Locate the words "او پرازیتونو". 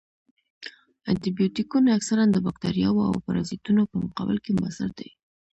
3.09-3.81